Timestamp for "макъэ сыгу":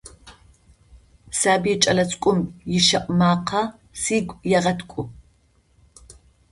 3.19-4.37